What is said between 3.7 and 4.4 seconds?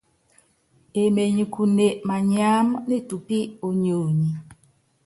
nionyí.